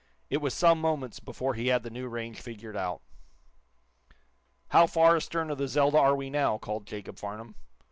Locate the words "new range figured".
1.91-2.75